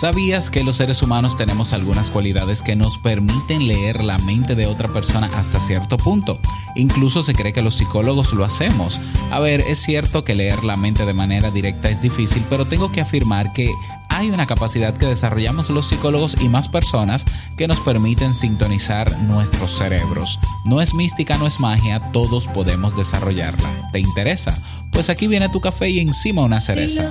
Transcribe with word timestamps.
¿Sabías 0.00 0.48
que 0.50 0.64
los 0.64 0.76
seres 0.76 1.02
humanos 1.02 1.36
tenemos 1.36 1.74
algunas 1.74 2.10
cualidades 2.10 2.62
que 2.62 2.74
nos 2.74 2.96
permiten 2.96 3.68
leer 3.68 4.02
la 4.02 4.18
mente 4.18 4.54
de 4.54 4.66
otra 4.66 4.88
persona 4.88 5.28
hasta 5.36 5.60
cierto 5.60 5.98
punto? 5.98 6.40
Incluso 6.74 7.22
se 7.22 7.34
cree 7.34 7.52
que 7.52 7.60
los 7.60 7.76
psicólogos 7.76 8.32
lo 8.32 8.44
hacemos. 8.44 8.98
A 9.30 9.38
ver, 9.38 9.60
es 9.60 9.80
cierto 9.80 10.24
que 10.24 10.34
leer 10.34 10.64
la 10.64 10.76
mente 10.76 11.04
de 11.04 11.12
manera 11.12 11.50
directa 11.50 11.90
es 11.90 12.00
difícil, 12.00 12.42
pero 12.48 12.64
tengo 12.64 12.90
que 12.90 13.02
afirmar 13.02 13.52
que 13.52 13.70
hay 14.08 14.30
una 14.30 14.46
capacidad 14.46 14.96
que 14.96 15.06
desarrollamos 15.06 15.68
los 15.68 15.88
psicólogos 15.88 16.36
y 16.40 16.48
más 16.48 16.68
personas 16.68 17.26
que 17.56 17.68
nos 17.68 17.78
permiten 17.80 18.32
sintonizar 18.32 19.18
nuestros 19.20 19.76
cerebros. 19.76 20.40
No 20.64 20.80
es 20.80 20.94
mística, 20.94 21.36
no 21.36 21.46
es 21.46 21.60
magia, 21.60 22.12
todos 22.12 22.46
podemos 22.46 22.96
desarrollarla. 22.96 23.90
¿Te 23.92 24.00
interesa? 24.00 24.58
Pues 24.90 25.10
aquí 25.10 25.26
viene 25.26 25.50
tu 25.50 25.60
café 25.60 25.90
y 25.90 26.00
encima 26.00 26.42
una 26.42 26.60
cereza. 26.62 27.10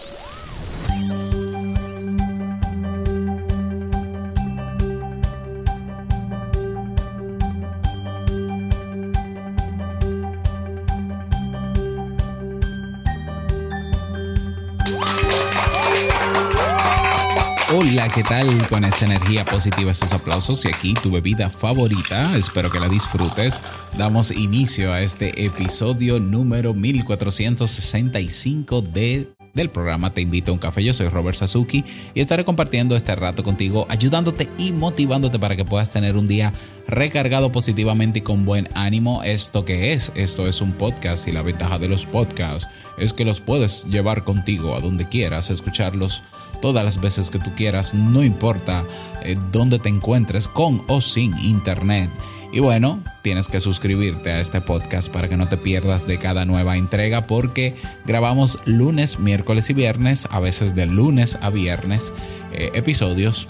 Hola, 17.73 18.09
¿qué 18.09 18.21
tal? 18.21 18.67
Con 18.67 18.83
esa 18.83 19.05
energía 19.05 19.45
positiva, 19.45 19.91
esos 19.91 20.11
aplausos 20.11 20.65
y 20.65 20.67
aquí 20.67 20.93
tu 20.93 21.09
bebida 21.09 21.49
favorita, 21.49 22.35
espero 22.35 22.69
que 22.69 22.81
la 22.81 22.89
disfrutes. 22.89 23.61
Damos 23.97 24.31
inicio 24.31 24.91
a 24.91 25.01
este 25.01 25.45
episodio 25.45 26.19
número 26.19 26.73
1465 26.73 28.81
de 28.81 29.29
del 29.53 29.69
programa 29.69 30.13
Te 30.13 30.21
invito 30.21 30.51
a 30.51 30.53
un 30.53 30.59
café. 30.59 30.83
Yo 30.83 30.93
soy 30.93 31.07
Robert 31.09 31.37
Sasuki 31.37 31.83
y 32.13 32.19
estaré 32.19 32.45
compartiendo 32.45 32.95
este 32.95 33.15
rato 33.15 33.43
contigo, 33.43 33.87
ayudándote 33.89 34.49
y 34.57 34.73
motivándote 34.73 35.39
para 35.39 35.55
que 35.55 35.65
puedas 35.65 35.89
tener 35.89 36.17
un 36.17 36.27
día 36.27 36.53
recargado 36.87 37.51
positivamente 37.51 38.19
y 38.19 38.21
con 38.21 38.45
buen 38.45 38.69
ánimo. 38.73 39.23
¿Esto 39.23 39.65
que 39.65 39.93
es? 39.93 40.11
Esto 40.15 40.47
es 40.47 40.61
un 40.61 40.73
podcast 40.73 41.27
y 41.27 41.31
la 41.31 41.41
ventaja 41.41 41.79
de 41.79 41.87
los 41.87 42.05
podcasts 42.05 42.69
es 42.97 43.13
que 43.13 43.25
los 43.25 43.39
puedes 43.39 43.85
llevar 43.85 44.23
contigo 44.23 44.75
a 44.75 44.81
donde 44.81 45.07
quieras, 45.07 45.49
escucharlos 45.49 46.21
todas 46.61 46.83
las 46.83 47.01
veces 47.01 47.29
que 47.29 47.39
tú 47.39 47.51
quieras, 47.55 47.93
no 47.93 48.23
importa 48.23 48.83
eh, 49.23 49.35
dónde 49.51 49.79
te 49.79 49.89
encuentres, 49.89 50.47
con 50.47 50.83
o 50.87 51.01
sin 51.01 51.37
internet. 51.39 52.09
Y 52.53 52.59
bueno, 52.59 53.01
tienes 53.21 53.47
que 53.47 53.61
suscribirte 53.61 54.31
a 54.31 54.39
este 54.41 54.59
podcast 54.59 55.11
para 55.11 55.29
que 55.29 55.37
no 55.37 55.47
te 55.47 55.57
pierdas 55.57 56.05
de 56.05 56.17
cada 56.17 56.43
nueva 56.43 56.75
entrega 56.75 57.25
porque 57.25 57.75
grabamos 58.05 58.59
lunes, 58.65 59.19
miércoles 59.19 59.69
y 59.69 59.73
viernes, 59.73 60.27
a 60.29 60.39
veces 60.41 60.75
de 60.75 60.85
lunes 60.85 61.37
a 61.41 61.49
viernes, 61.49 62.13
eh, 62.51 62.71
episodios 62.73 63.47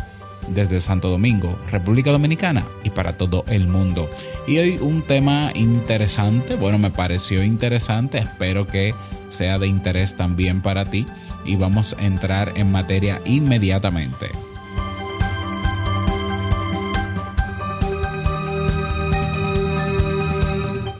desde 0.50 0.81
Santo 0.81 1.09
Domingo, 1.09 1.57
República 1.72 2.12
Dominicana 2.12 2.68
y 2.84 2.90
para 2.90 3.18
todo 3.18 3.44
el 3.47 3.68
mundo. 3.68 4.09
Y 4.47 4.57
hoy 4.57 4.78
un 4.78 5.02
tema 5.03 5.52
interesante, 5.56 6.56
bueno, 6.56 6.78
me 6.78 6.91
pareció 6.91 7.44
interesante, 7.44 8.18
espero 8.18 8.68
que 8.68 8.94
sea 9.29 9.59
de 9.59 9.68
interés 9.68 10.16
también 10.16 10.62
para 10.62 10.85
ti 10.85 11.07
y 11.46 11.56
vamos 11.56 11.96
a 11.97 12.06
entrar 12.06 12.53
en 12.56 12.72
materia 12.72 13.22
inmediatamente. 13.25 14.29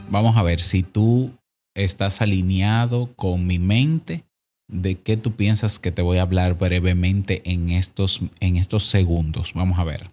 Vamos 0.10 0.36
a 0.36 0.44
ver 0.44 0.60
si 0.60 0.84
tú 0.84 1.32
estás 1.74 2.22
alineado 2.22 3.10
con 3.16 3.48
mi 3.48 3.60
mente 3.60 4.26
de 4.72 4.96
qué 4.96 5.18
tú 5.18 5.34
piensas 5.34 5.80
que 5.80 5.92
te 5.92 6.02
voy 6.02 6.18
a 6.18 6.24
hablar 6.24 6.58
brevemente 6.58 7.42
en 7.46 7.70
estos, 7.70 8.22
en 8.40 8.58
estos 8.58 8.86
segundos. 8.86 9.54
Vamos 9.54 9.78
a 9.78 9.84
ver. 9.84 10.12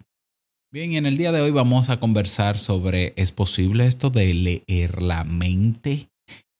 Bien, 0.72 0.94
en 0.94 1.06
el 1.06 1.16
día 1.16 1.30
de 1.30 1.40
hoy 1.40 1.52
vamos 1.52 1.88
a 1.88 2.00
conversar 2.00 2.58
sobre 2.58 3.12
¿es 3.16 3.30
posible 3.30 3.86
esto 3.86 4.10
de 4.10 4.34
leer 4.34 5.02
la 5.02 5.22
mente? 5.22 6.08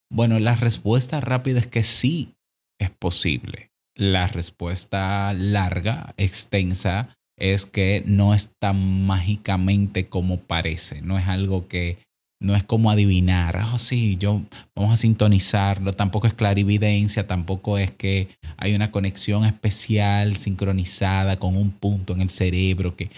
Bueno, 0.08 0.38
la 0.38 0.54
respuesta 0.54 1.20
rápida 1.20 1.58
es 1.58 1.66
que 1.66 1.82
sí 1.82 2.36
es 2.78 2.90
posible. 2.90 3.72
La 3.96 4.28
respuesta 4.28 5.32
larga, 5.32 6.14
extensa, 6.16 7.16
es 7.38 7.66
que 7.66 8.02
no 8.06 8.34
es 8.34 8.52
tan 8.60 9.06
mágicamente 9.06 10.06
como 10.06 10.38
parece. 10.38 11.02
No 11.02 11.18
es 11.18 11.26
algo 11.28 11.68
que 11.68 11.98
no 12.40 12.54
es 12.56 12.64
como 12.64 12.90
adivinar, 12.90 13.64
oh 13.72 13.78
sí, 13.78 14.16
yo 14.18 14.42
vamos 14.76 14.92
a 14.92 14.96
sintonizarlo, 14.96 15.94
tampoco 15.94 16.26
es 16.26 16.34
clarividencia, 16.34 17.26
tampoco 17.26 17.78
es 17.78 17.90
que 17.90 18.28
hay 18.58 18.74
una 18.74 18.90
conexión 18.90 19.46
especial 19.46 20.36
sincronizada 20.36 21.38
con 21.38 21.56
un 21.56 21.70
punto 21.70 22.12
en 22.12 22.20
el 22.20 22.28
cerebro 22.28 22.96
que 22.96 23.08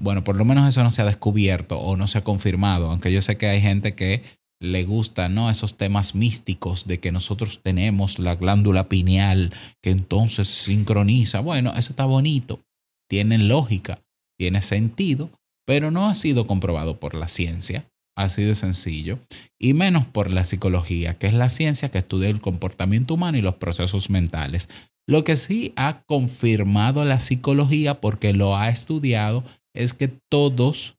bueno, 0.00 0.22
por 0.22 0.36
lo 0.36 0.44
menos 0.44 0.68
eso 0.68 0.84
no 0.84 0.92
se 0.92 1.02
ha 1.02 1.06
descubierto 1.06 1.80
o 1.80 1.96
no 1.96 2.06
se 2.06 2.18
ha 2.18 2.24
confirmado, 2.24 2.88
aunque 2.88 3.12
yo 3.12 3.20
sé 3.20 3.36
que 3.36 3.48
hay 3.48 3.60
gente 3.60 3.96
que 3.96 4.22
le 4.60 4.84
gusta, 4.84 5.28
¿no? 5.28 5.50
Esos 5.50 5.76
temas 5.76 6.14
místicos 6.14 6.86
de 6.86 6.98
que 6.98 7.12
nosotros 7.12 7.60
tenemos 7.62 8.18
la 8.18 8.36
glándula 8.36 8.88
pineal 8.88 9.52
que 9.82 9.90
entonces 9.90 10.48
sincroniza. 10.48 11.40
Bueno, 11.40 11.72
eso 11.76 11.92
está 11.92 12.04
bonito, 12.04 12.60
tiene 13.08 13.38
lógica, 13.38 14.00
tiene 14.38 14.60
sentido, 14.60 15.30
pero 15.66 15.90
no 15.90 16.08
ha 16.08 16.14
sido 16.14 16.46
comprobado 16.46 16.98
por 16.98 17.14
la 17.14 17.28
ciencia, 17.28 17.84
así 18.16 18.42
de 18.42 18.54
sencillo, 18.54 19.18
y 19.58 19.74
menos 19.74 20.06
por 20.06 20.30
la 20.30 20.44
psicología, 20.44 21.14
que 21.14 21.26
es 21.26 21.34
la 21.34 21.50
ciencia 21.50 21.90
que 21.90 21.98
estudia 21.98 22.28
el 22.28 22.40
comportamiento 22.40 23.14
humano 23.14 23.38
y 23.38 23.42
los 23.42 23.56
procesos 23.56 24.10
mentales. 24.10 24.68
Lo 25.06 25.24
que 25.24 25.36
sí 25.36 25.72
ha 25.76 26.02
confirmado 26.02 27.04
la 27.04 27.20
psicología, 27.20 28.00
porque 28.00 28.32
lo 28.32 28.56
ha 28.56 28.68
estudiado, 28.68 29.44
es 29.74 29.94
que 29.94 30.08
todos 30.08 30.98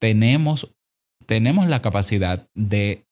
tenemos, 0.00 0.72
tenemos 1.26 1.66
la 1.66 1.82
capacidad 1.82 2.48
de 2.54 3.06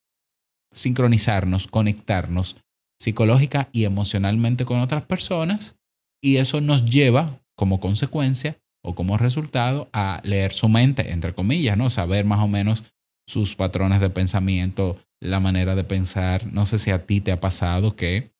sincronizarnos, 0.72 1.66
conectarnos 1.66 2.56
psicológica 2.98 3.68
y 3.72 3.84
emocionalmente 3.84 4.64
con 4.64 4.80
otras 4.80 5.04
personas 5.04 5.76
Y 6.22 6.36
eso 6.36 6.60
nos 6.60 6.86
lleva 6.86 7.43
como 7.56 7.80
consecuencia 7.80 8.56
o 8.82 8.94
como 8.94 9.16
resultado 9.16 9.88
a 9.92 10.20
leer 10.24 10.52
su 10.52 10.68
mente, 10.68 11.12
entre 11.12 11.34
comillas, 11.34 11.76
¿no? 11.76 11.88
Saber 11.90 12.24
más 12.24 12.40
o 12.40 12.48
menos 12.48 12.84
sus 13.26 13.54
patrones 13.54 14.00
de 14.00 14.10
pensamiento, 14.10 14.98
la 15.20 15.40
manera 15.40 15.74
de 15.74 15.84
pensar. 15.84 16.52
No 16.52 16.66
sé 16.66 16.78
si 16.78 16.90
a 16.90 17.06
ti 17.06 17.20
te 17.20 17.32
ha 17.32 17.40
pasado 17.40 17.96
que 17.96 18.34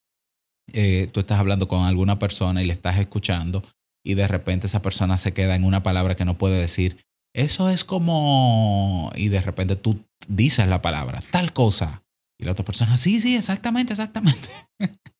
eh, 0.73 1.09
tú 1.11 1.19
estás 1.19 1.39
hablando 1.39 1.67
con 1.67 1.85
alguna 1.85 2.19
persona 2.19 2.61
y 2.61 2.65
le 2.65 2.73
estás 2.73 2.99
escuchando 2.99 3.63
y 4.03 4.13
de 4.13 4.27
repente 4.27 4.67
esa 4.67 4.81
persona 4.81 5.17
se 5.17 5.33
queda 5.33 5.55
en 5.55 5.63
una 5.63 5.81
palabra 5.81 6.15
que 6.15 6.25
no 6.25 6.37
puede 6.37 6.59
decir. 6.59 7.05
Eso 7.33 7.69
es 7.69 7.83
como... 7.83 9.11
y 9.15 9.27
de 9.29 9.41
repente 9.41 9.75
tú 9.75 9.99
dices 10.27 10.67
la 10.67 10.81
palabra, 10.81 11.21
tal 11.31 11.53
cosa. 11.53 12.03
Y 12.39 12.45
la 12.45 12.51
otra 12.51 12.63
persona, 12.63 12.97
sí, 12.97 13.19
sí, 13.19 13.35
exactamente, 13.35 13.93
exactamente. 13.93 14.49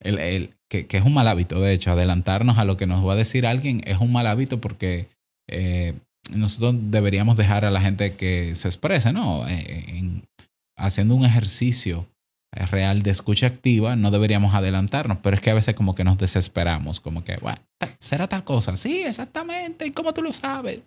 el, 0.00 0.18
el, 0.18 0.54
que, 0.68 0.86
que, 0.86 0.96
es 0.96 1.04
un 1.04 1.14
mal 1.14 1.28
hábito, 1.28 1.60
de 1.60 1.72
hecho, 1.72 1.92
adelantarnos 1.92 2.58
a 2.58 2.64
lo 2.64 2.76
que 2.76 2.86
nos 2.86 3.06
va 3.06 3.12
a 3.12 3.16
decir 3.16 3.46
alguien 3.46 3.82
es 3.84 3.98
un 3.98 4.12
mal 4.12 4.26
hábito 4.26 4.60
porque 4.60 5.08
eh, 5.48 5.94
nosotros 6.34 6.74
deberíamos 6.90 7.36
dejar 7.36 7.64
a 7.64 7.70
la 7.70 7.80
gente 7.80 8.16
que 8.16 8.54
se 8.54 8.68
exprese, 8.68 9.12
¿no? 9.12 9.46
Eh, 9.48 9.84
en, 9.88 10.24
haciendo 10.76 11.14
un 11.14 11.24
ejercicio 11.24 12.06
real 12.52 13.02
de 13.02 13.10
escucha 13.10 13.46
activa, 13.46 13.94
no 13.94 14.10
deberíamos 14.10 14.54
adelantarnos, 14.54 15.18
pero 15.18 15.36
es 15.36 15.42
que 15.42 15.50
a 15.50 15.54
veces 15.54 15.74
como 15.74 15.94
que 15.94 16.04
nos 16.04 16.18
desesperamos, 16.18 16.98
como 16.98 17.22
que, 17.22 17.36
bueno, 17.36 17.60
será 18.00 18.26
tal 18.28 18.42
cosa, 18.44 18.76
sí, 18.76 19.02
exactamente, 19.02 19.86
¿y 19.86 19.92
cómo 19.92 20.12
tú 20.12 20.22
lo 20.22 20.32
sabes? 20.32 20.82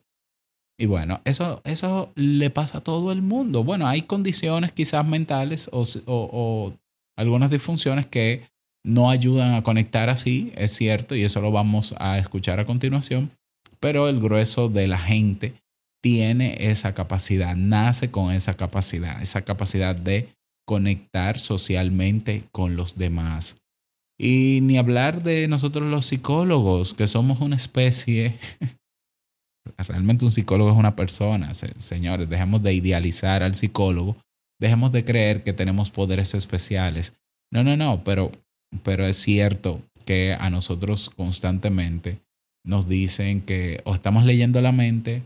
Y 0.77 0.88
bueno, 0.88 1.21
eso, 1.24 1.62
eso 1.63 2.12
le 2.16 2.50
pasa 2.50 2.80
a 2.80 2.81
todo 2.81 3.12
el 3.12 3.21
mundo. 3.21 3.63
Bueno, 3.63 3.88
hay 3.88 4.01
condiciones 4.01 4.71
quizás 4.71 5.06
mentales 5.06 5.69
o, 5.71 5.86
o 6.07 6.74
algunas 7.16 7.51
disfunciones 7.51 8.07
que 8.07 8.50
no 8.85 9.09
ayudan 9.09 9.53
a 9.53 9.63
conectar 9.63 10.09
así, 10.09 10.51
es 10.56 10.71
cierto, 10.74 11.15
y 11.15 11.24
eso 11.24 11.41
lo 11.41 11.51
vamos 11.51 11.95
a 12.00 12.18
escuchar 12.18 12.59
a 12.59 12.65
continuación, 12.65 13.31
pero 13.80 14.09
el 14.09 14.19
grueso 14.19 14.69
de 14.69 14.88
la 14.88 14.97
gente 14.97 15.53
tiene 16.01 16.57
esa 16.59 16.94
capacidad, 16.94 17.56
nace 17.56 18.12
con 18.12 18.33
esa 18.33 18.53
capacidad, 18.56 19.21
esa 19.21 19.44
capacidad 19.44 19.95
de 19.95 20.30
conectar 20.65 21.39
socialmente 21.39 22.44
con 22.51 22.75
los 22.75 22.97
demás. 22.97 23.57
Y 24.19 24.59
ni 24.62 24.77
hablar 24.77 25.24
de 25.24 25.47
nosotros 25.47 25.89
los 25.89 26.06
psicólogos, 26.06 26.94
que 26.94 27.07
somos 27.07 27.39
una 27.39 27.56
especie. 27.56 28.35
Realmente 29.77 30.25
un 30.25 30.31
psicólogo 30.31 30.71
es 30.71 30.77
una 30.77 30.95
persona, 30.95 31.53
señores, 31.53 32.30
dejemos 32.30 32.62
de 32.63 32.74
idealizar 32.74 33.44
al 33.44 33.56
psicólogo, 33.56 34.18
dejemos 34.59 34.91
de 34.91 35.06
creer 35.06 35.44
que 35.44 35.53
tenemos 35.53 35.89
poderes 35.89 36.33
especiales. 36.33 37.15
No, 37.51 37.63
no, 37.63 37.77
no, 37.77 38.03
pero, 38.03 38.31
pero 38.84 39.06
es 39.06 39.18
cierto 39.18 39.81
que 40.06 40.34
a 40.34 40.50
nosotros 40.50 41.10
constantemente 41.16 42.20
nos 42.66 42.88
dicen 42.88 43.42
que 43.42 43.81
o 43.86 43.94
estamos 43.94 44.25
leyendo 44.25 44.62
la 44.62 44.72
mente 44.72 45.24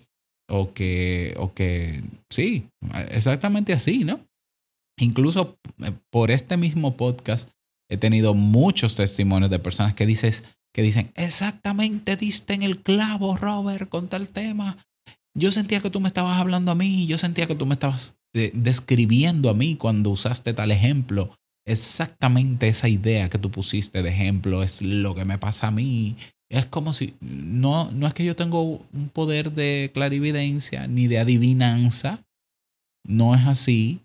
o 0.50 0.74
que, 0.74 1.36
o 1.38 1.54
que 1.54 2.04
sí, 2.30 2.68
exactamente 3.10 3.74
así, 3.74 4.04
¿no? 4.04 4.20
Incluso 5.00 5.58
eh, 5.80 5.92
por 6.10 6.32
este 6.32 6.58
mismo 6.58 6.98
podcast 6.98 7.52
he 7.90 7.98
tenido 7.98 8.34
muchos 8.34 8.96
testimonios 8.96 9.52
de 9.52 9.60
personas 9.60 9.94
que, 9.94 10.06
dices, 10.06 10.44
que 10.74 10.82
dicen, 10.82 11.12
exactamente 11.16 12.16
diste 12.16 12.54
en 12.54 12.64
el 12.64 12.82
clavo, 12.82 13.38
Robert, 13.38 13.90
con 13.90 14.08
tal 14.08 14.30
tema. 14.30 14.78
Yo 15.36 15.52
sentía 15.52 15.80
que 15.80 15.92
tú 15.92 16.00
me 16.00 16.08
estabas 16.08 16.38
hablando 16.40 16.72
a 16.72 16.76
mí, 16.76 17.06
yo 17.06 17.18
sentía 17.18 17.46
que 17.46 17.56
tú 17.56 17.66
me 17.66 17.74
estabas 17.74 18.18
eh, 18.34 18.52
describiendo 18.54 19.50
a 19.50 19.54
mí 19.54 19.76
cuando 19.76 20.10
usaste 20.10 20.54
tal 20.54 20.72
ejemplo. 20.72 21.32
Exactamente 21.68 22.70
esa 22.70 22.88
idea 22.88 23.30
que 23.30 23.38
tú 23.38 23.52
pusiste 23.52 24.02
de 24.02 24.10
ejemplo 24.10 24.64
es 24.64 24.82
lo 24.82 25.14
que 25.14 25.26
me 25.26 25.38
pasa 25.38 25.68
a 25.68 25.72
mí. 25.72 26.16
Es 26.50 26.66
como 26.66 26.94
si, 26.94 27.16
no, 27.20 27.92
no 27.92 28.08
es 28.08 28.14
que 28.14 28.24
yo 28.24 28.38
tengo 28.38 28.86
un 28.94 29.10
poder 29.10 29.52
de 29.52 29.92
clarividencia 29.94 30.88
ni 30.88 31.08
de 31.08 31.20
adivinanza, 31.20 32.24
no 33.06 33.36
es 33.36 33.46
así, 33.46 34.00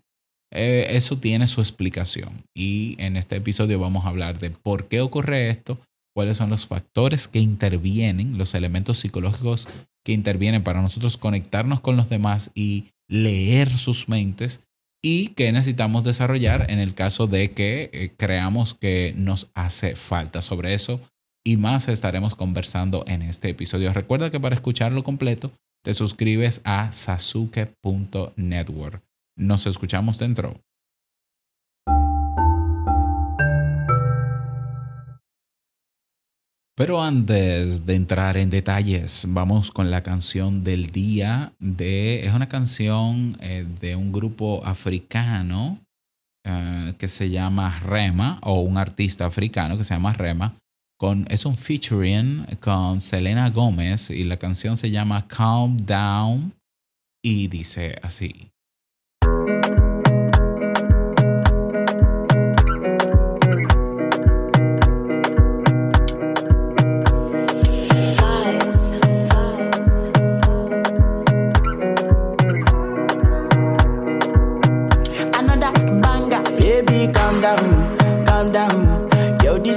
eh, 0.51 0.87
eso 0.89 1.19
tiene 1.19 1.47
su 1.47 1.61
explicación. 1.61 2.43
Y 2.53 2.97
en 2.99 3.15
este 3.15 3.37
episodio 3.37 3.79
vamos 3.79 4.03
a 4.03 4.09
hablar 4.09 4.39
de 4.39 4.51
por 4.51 4.89
qué 4.89 4.99
ocurre 4.99 5.49
esto, 5.49 5.79
cuáles 6.13 6.35
son 6.35 6.49
los 6.49 6.67
factores 6.67 7.29
que 7.29 7.39
intervienen, 7.39 8.37
los 8.37 8.55
elementos 8.55 8.99
psicológicos 8.99 9.69
que 10.05 10.11
intervienen 10.11 10.63
para 10.63 10.81
nosotros 10.81 11.15
conectarnos 11.15 11.79
con 11.79 11.95
los 11.95 12.09
demás 12.09 12.51
y 12.53 12.89
leer 13.07 13.69
sus 13.77 14.09
mentes 14.09 14.63
y 15.03 15.27
qué 15.29 15.51
necesitamos 15.51 16.03
desarrollar 16.03 16.71
en 16.71 16.79
el 16.79 16.95
caso 16.95 17.27
de 17.27 17.51
que 17.51 17.91
eh, 17.93 18.11
creamos 18.17 18.73
que 18.73 19.13
nos 19.15 19.51
hace 19.53 19.95
falta. 19.95 20.41
Sobre 20.41 20.73
eso 20.73 20.99
y 21.43 21.57
más 21.57 21.89
estaremos 21.89 22.33
conversando 22.35 23.03
en 23.05 23.21
este 23.21 23.49
episodio. 23.49 23.93
Recuerda 23.93 24.31
que 24.31 24.39
para 24.39 24.55
escucharlo 24.55 25.03
completo 25.03 25.51
te 25.83 25.93
suscribes 25.93 26.61
a 26.63 26.93
sasuke.network. 26.93 29.03
Nos 29.35 29.67
escuchamos 29.67 30.17
dentro. 30.17 30.61
Pero 36.75 37.03
antes 37.03 37.85
de 37.85 37.93
entrar 37.93 38.35
en 38.35 38.49
detalles, 38.49 39.25
vamos 39.29 39.69
con 39.69 39.91
la 39.91 40.01
canción 40.01 40.63
del 40.63 40.91
día. 40.91 41.53
De, 41.59 42.25
es 42.25 42.33
una 42.33 42.49
canción 42.49 43.37
eh, 43.41 43.67
de 43.79 43.95
un 43.95 44.11
grupo 44.11 44.65
africano 44.65 45.79
eh, 46.43 46.95
que 46.97 47.07
se 47.07 47.29
llama 47.29 47.79
Rema, 47.79 48.39
o 48.41 48.61
un 48.61 48.79
artista 48.79 49.27
africano 49.27 49.77
que 49.77 49.83
se 49.83 49.93
llama 49.93 50.13
Rema. 50.13 50.55
Con, 50.99 51.27
es 51.29 51.45
un 51.45 51.55
featuring 51.55 52.45
con 52.59 53.01
Selena 53.01 53.49
Gómez 53.51 54.09
y 54.09 54.23
la 54.23 54.37
canción 54.37 54.75
se 54.75 54.89
llama 54.89 55.27
Calm 55.27 55.77
Down 55.77 56.53
y 57.23 57.49
dice 57.49 57.99
así. 58.01 58.52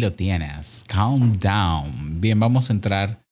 lo 0.00 0.14
tienes. 0.14 0.84
Calm 0.88 1.38
down. 1.38 2.20
Bien, 2.20 2.40
vamos 2.40 2.70
a 2.70 2.72
entrar 2.72 3.22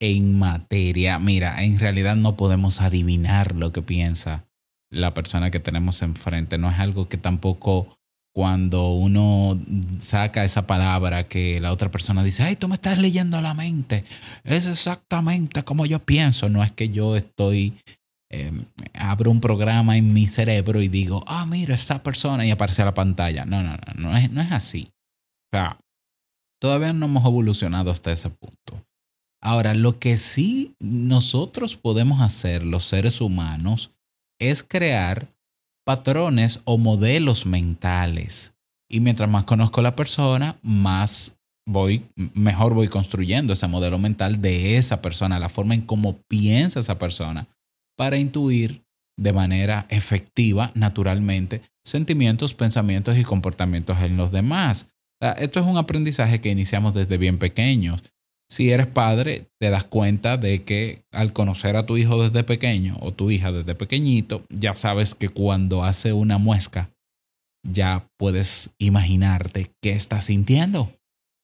en 0.00 0.38
materia. 0.38 1.18
Mira, 1.18 1.62
en 1.62 1.78
realidad 1.78 2.16
no 2.16 2.36
podemos 2.36 2.80
adivinar 2.80 3.54
lo 3.54 3.72
que 3.72 3.82
piensa 3.82 4.44
la 4.90 5.14
persona 5.14 5.50
que 5.50 5.60
tenemos 5.60 6.02
enfrente. 6.02 6.58
No 6.58 6.70
es 6.70 6.78
algo 6.78 7.08
que 7.08 7.16
tampoco 7.16 7.96
cuando 8.34 8.92
uno 8.92 9.60
saca 10.00 10.44
esa 10.44 10.66
palabra 10.66 11.24
que 11.24 11.60
la 11.60 11.72
otra 11.72 11.90
persona 11.90 12.22
dice, 12.22 12.42
ay, 12.42 12.56
tú 12.56 12.68
me 12.68 12.74
estás 12.74 12.98
leyendo 12.98 13.40
la 13.40 13.54
mente. 13.54 14.04
Es 14.44 14.66
exactamente 14.66 15.62
como 15.62 15.86
yo 15.86 15.98
pienso. 15.98 16.48
No 16.48 16.62
es 16.62 16.72
que 16.72 16.88
yo 16.88 17.16
estoy 17.16 17.74
eh, 18.30 18.50
abro 18.94 19.30
un 19.30 19.40
programa 19.40 19.98
en 19.98 20.12
mi 20.14 20.26
cerebro 20.26 20.80
y 20.80 20.88
digo, 20.88 21.22
ah, 21.26 21.44
mira, 21.44 21.74
esta 21.74 22.02
persona 22.02 22.46
y 22.46 22.50
aparece 22.50 22.82
a 22.82 22.86
la 22.86 22.94
pantalla. 22.94 23.44
No, 23.44 23.62
no, 23.62 23.76
no, 23.76 23.94
no 23.96 24.16
es, 24.16 24.30
no 24.30 24.40
es 24.40 24.50
así. 24.50 24.88
O 25.52 25.56
sea, 25.56 25.78
todavía 26.62 26.92
no 26.92 27.06
hemos 27.06 27.26
evolucionado 27.26 27.90
hasta 27.90 28.12
ese 28.12 28.30
punto. 28.30 28.86
Ahora, 29.42 29.74
lo 29.74 29.98
que 29.98 30.16
sí 30.16 30.76
nosotros 30.78 31.76
podemos 31.76 32.20
hacer, 32.20 32.64
los 32.64 32.84
seres 32.84 33.20
humanos, 33.20 33.90
es 34.40 34.62
crear 34.62 35.26
patrones 35.84 36.62
o 36.64 36.78
modelos 36.78 37.46
mentales. 37.46 38.54
Y 38.88 39.00
mientras 39.00 39.28
más 39.28 39.42
conozco 39.42 39.80
a 39.80 39.82
la 39.82 39.96
persona, 39.96 40.56
más 40.62 41.36
voy, 41.66 42.04
mejor 42.14 42.74
voy 42.74 42.86
construyendo 42.86 43.52
ese 43.52 43.66
modelo 43.66 43.98
mental 43.98 44.40
de 44.40 44.76
esa 44.76 45.02
persona, 45.02 45.40
la 45.40 45.48
forma 45.48 45.74
en 45.74 45.82
cómo 45.82 46.20
piensa 46.28 46.78
esa 46.78 46.96
persona, 46.96 47.48
para 47.96 48.18
intuir 48.18 48.84
de 49.18 49.32
manera 49.32 49.86
efectiva, 49.88 50.70
naturalmente, 50.76 51.60
sentimientos, 51.84 52.54
pensamientos 52.54 53.18
y 53.18 53.24
comportamientos 53.24 53.98
en 54.00 54.16
los 54.16 54.30
demás. 54.30 54.86
Esto 55.36 55.60
es 55.60 55.66
un 55.66 55.78
aprendizaje 55.78 56.40
que 56.40 56.50
iniciamos 56.50 56.94
desde 56.94 57.16
bien 57.16 57.38
pequeños. 57.38 58.02
Si 58.50 58.70
eres 58.70 58.88
padre, 58.88 59.46
te 59.60 59.70
das 59.70 59.84
cuenta 59.84 60.36
de 60.36 60.64
que 60.64 61.04
al 61.12 61.32
conocer 61.32 61.76
a 61.76 61.86
tu 61.86 61.96
hijo 61.96 62.22
desde 62.22 62.44
pequeño 62.44 62.98
o 63.00 63.12
tu 63.12 63.30
hija 63.30 63.52
desde 63.52 63.74
pequeñito, 63.76 64.42
ya 64.50 64.74
sabes 64.74 65.14
que 65.14 65.28
cuando 65.28 65.84
hace 65.84 66.12
una 66.12 66.38
muesca, 66.38 66.90
ya 67.66 68.08
puedes 68.18 68.74
imaginarte 68.78 69.70
qué 69.80 69.92
está 69.92 70.20
sintiendo. 70.20 70.92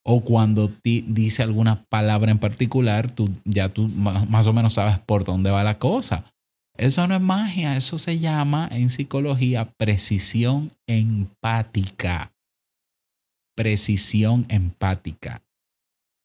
O 0.04 0.22
cuando 0.24 0.68
ti 0.68 1.04
dice 1.06 1.42
alguna 1.42 1.84
palabra 1.88 2.32
en 2.32 2.38
particular, 2.38 3.10
tú, 3.10 3.30
ya 3.44 3.68
tú 3.68 3.88
más 3.88 4.46
o 4.46 4.52
menos 4.52 4.74
sabes 4.74 4.98
por 4.98 5.24
dónde 5.24 5.50
va 5.50 5.62
la 5.62 5.78
cosa. 5.78 6.24
Eso 6.76 7.06
no 7.06 7.14
es 7.14 7.20
magia, 7.20 7.76
eso 7.76 7.98
se 7.98 8.18
llama 8.18 8.68
en 8.72 8.90
psicología 8.90 9.70
precisión 9.78 10.72
empática. 10.86 12.32
Precisión 13.58 14.46
empática. 14.48 15.42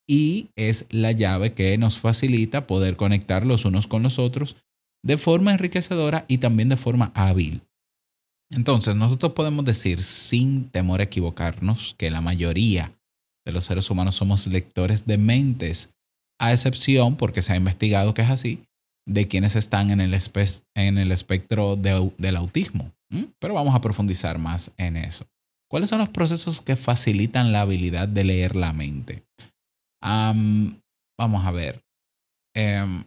Y 0.08 0.50
es 0.56 0.86
la 0.92 1.12
llave 1.12 1.54
que 1.54 1.76
nos 1.80 1.98
facilita 1.98 2.68
poder 2.68 2.96
conectar 2.96 3.44
los 3.44 3.66
unos 3.66 3.88
con 3.88 4.04
los 4.04 4.20
otros 4.20 4.56
de 5.04 5.18
forma 5.18 5.52
enriquecedora 5.52 6.26
y 6.28 6.38
también 6.38 6.70
de 6.70 6.78
forma 6.78 7.12
hábil. 7.16 7.62
Entonces, 8.52 8.96
nosotros 8.96 9.32
podemos 9.32 9.66
decir 9.66 10.04
sin 10.04 10.70
temor 10.70 11.00
a 11.00 11.06
equivocarnos 11.06 11.96
que 11.98 12.12
la 12.12 12.22
mayoría 12.22 12.94
de 13.46 13.52
los 13.52 13.66
seres 13.66 13.90
humanos 13.90 14.14
somos 14.14 14.46
lectores 14.46 15.08
de 15.08 15.18
mentes, 15.18 15.92
a 16.40 16.52
excepción, 16.52 17.16
porque 17.16 17.42
se 17.42 17.54
ha 17.54 17.58
investigado 17.58 18.14
que 18.14 18.22
es 18.22 18.30
así, 18.30 18.64
de 19.08 19.28
quienes 19.28 19.56
están 19.56 19.90
en 19.90 20.02
el, 20.02 20.14
espe 20.14 20.46
en 20.76 21.00
el 21.00 21.12
espectro 21.12 21.76
de, 21.76 22.12
del 22.20 22.36
autismo. 22.36 22.92
Pero 23.40 23.56
vamos 23.56 23.74
a 23.74 23.82
profundizar 23.82 24.38
más 24.38 24.72
en 24.78 24.98
eso. 24.98 25.26
¿Cuáles 25.74 25.90
son 25.90 25.98
los 25.98 26.10
procesos 26.10 26.62
que 26.62 26.76
facilitan 26.76 27.52
la 27.52 27.62
habilidad 27.62 28.08
de 28.08 28.24
leer 28.24 28.56
la 28.56 28.74
mente? 28.74 29.24
Vamos 30.04 31.48
a 31.48 31.50
ver. 31.50 31.84
Um, 32.56 33.06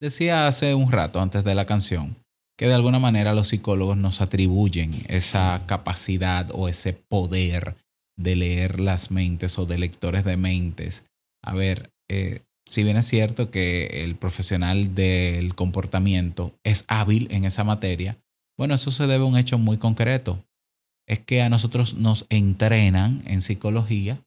decía 0.00 0.46
hace 0.46 0.76
un 0.76 0.92
rato, 0.92 1.20
antes 1.20 1.42
de 1.42 1.56
la 1.56 1.66
canción, 1.66 2.14
que 2.56 2.68
de 2.68 2.74
alguna 2.74 3.00
manera 3.00 3.34
los 3.34 3.48
psicólogos 3.48 3.96
nos 3.96 4.20
atribuyen 4.20 5.04
esa 5.08 5.64
capacidad 5.66 6.52
o 6.52 6.68
ese 6.68 6.92
poder 6.92 7.74
de 8.16 8.36
leer 8.36 8.78
las 8.78 9.10
mentes 9.10 9.58
o 9.58 9.66
de 9.66 9.78
lectores 9.78 10.24
de 10.24 10.36
mentes. 10.36 11.04
A 11.42 11.52
ver, 11.52 11.90
eh, 12.08 12.42
si 12.64 12.84
bien 12.84 12.96
es 12.96 13.06
cierto 13.06 13.50
que 13.50 14.04
el 14.04 14.14
profesional 14.14 14.94
del 14.94 15.56
comportamiento 15.56 16.54
es 16.62 16.84
hábil 16.86 17.26
en 17.32 17.44
esa 17.44 17.64
materia, 17.64 18.18
bueno, 18.56 18.76
eso 18.76 18.92
se 18.92 19.08
debe 19.08 19.24
a 19.24 19.26
un 19.26 19.36
hecho 19.36 19.58
muy 19.58 19.78
concreto. 19.78 20.44
Es 21.06 21.20
que 21.20 21.42
a 21.42 21.48
nosotros 21.48 21.94
nos 21.94 22.26
entrenan 22.30 23.22
en 23.26 23.40
psicología 23.40 24.20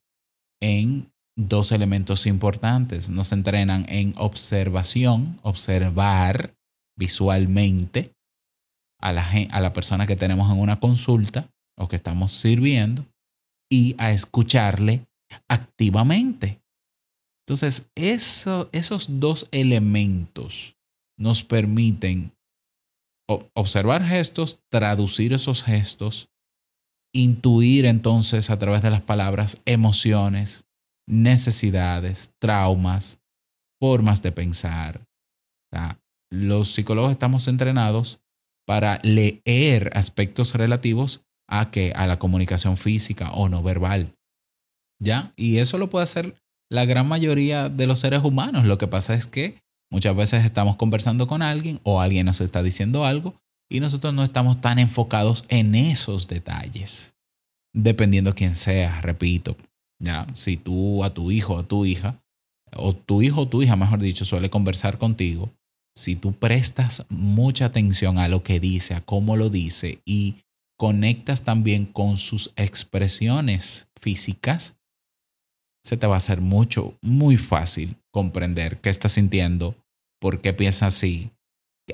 en 0.61 1.11
dos 1.37 1.71
elementos 1.71 2.25
importantes. 2.25 3.09
Nos 3.09 3.31
entrenan 3.31 3.85
en 3.89 4.13
observación, 4.17 5.39
observar 5.43 6.55
visualmente 6.97 8.11
a 8.99 9.13
la, 9.13 9.29
a 9.51 9.61
la 9.61 9.73
persona 9.73 10.05
que 10.05 10.15
tenemos 10.15 10.51
en 10.51 10.59
una 10.59 10.79
consulta 10.79 11.49
o 11.77 11.87
que 11.87 11.95
estamos 11.95 12.31
sirviendo 12.31 13.05
y 13.71 13.95
a 13.97 14.11
escucharle 14.11 15.07
activamente. 15.47 16.61
Entonces, 17.45 17.89
eso, 17.95 18.69
esos 18.73 19.19
dos 19.19 19.47
elementos 19.51 20.75
nos 21.17 21.43
permiten 21.43 22.31
observar 23.53 24.05
gestos, 24.05 24.61
traducir 24.69 25.33
esos 25.33 25.63
gestos, 25.63 26.29
intuir 27.13 27.85
entonces 27.85 28.49
a 28.49 28.59
través 28.59 28.81
de 28.81 28.91
las 28.91 29.01
palabras 29.01 29.61
emociones, 29.65 30.65
necesidades, 31.07 32.33
traumas, 32.39 33.19
formas 33.79 34.21
de 34.21 34.31
pensar. 34.31 35.01
Los 36.31 36.73
psicólogos 36.73 37.11
estamos 37.11 37.47
entrenados 37.47 38.21
para 38.67 38.99
leer 39.01 39.91
aspectos 39.95 40.53
relativos 40.53 41.23
a 41.47 41.71
que 41.71 41.91
a 41.95 42.05
la 42.05 42.19
comunicación 42.19 42.77
física 42.77 43.31
o 43.31 43.49
no 43.49 43.63
verbal. 43.63 44.13
¿Ya? 45.01 45.33
Y 45.35 45.57
eso 45.57 45.77
lo 45.77 45.89
puede 45.89 46.03
hacer 46.03 46.35
la 46.69 46.85
gran 46.85 47.07
mayoría 47.07 47.69
de 47.69 47.87
los 47.87 47.99
seres 47.99 48.23
humanos. 48.23 48.65
Lo 48.65 48.77
que 48.77 48.87
pasa 48.87 49.15
es 49.15 49.25
que 49.25 49.59
muchas 49.91 50.15
veces 50.15 50.45
estamos 50.45 50.75
conversando 50.75 51.25
con 51.25 51.41
alguien 51.41 51.79
o 51.83 51.99
alguien 51.99 52.27
nos 52.27 52.41
está 52.41 52.61
diciendo 52.61 53.05
algo 53.05 53.41
y 53.69 53.79
nosotros 53.79 54.13
no 54.13 54.23
estamos 54.23 54.61
tan 54.61 54.79
enfocados 54.79 55.45
en 55.49 55.75
esos 55.75 56.27
detalles. 56.27 57.15
Dependiendo 57.73 58.33
quién 58.33 58.55
sea, 58.55 58.99
repito. 59.01 59.55
Ya, 60.01 60.25
si 60.33 60.57
tú 60.57 61.03
a 61.03 61.13
tu 61.13 61.29
hijo 61.29 61.55
o 61.55 61.59
a 61.59 61.67
tu 61.67 61.85
hija 61.85 62.19
o 62.75 62.95
tu 62.95 63.21
hijo 63.21 63.41
o 63.41 63.47
tu 63.47 63.61
hija, 63.61 63.75
mejor 63.75 63.99
dicho, 63.99 64.25
suele 64.25 64.49
conversar 64.49 64.97
contigo, 64.97 65.51
si 65.95 66.15
tú 66.15 66.33
prestas 66.33 67.05
mucha 67.09 67.65
atención 67.65 68.17
a 68.17 68.27
lo 68.27 68.41
que 68.43 68.59
dice, 68.59 68.95
a 68.95 69.01
cómo 69.01 69.35
lo 69.35 69.49
dice 69.49 70.01
y 70.05 70.37
conectas 70.77 71.43
también 71.43 71.85
con 71.85 72.17
sus 72.17 72.53
expresiones 72.55 73.89
físicas, 73.99 74.77
se 75.83 75.97
te 75.97 76.07
va 76.07 76.15
a 76.15 76.17
hacer 76.17 76.41
mucho, 76.41 76.97
muy 77.01 77.37
fácil 77.37 77.97
comprender 78.11 78.79
qué 78.79 78.89
está 78.89 79.09
sintiendo, 79.09 79.75
por 80.21 80.41
qué 80.41 80.53
piensa 80.53 80.87
así, 80.87 81.31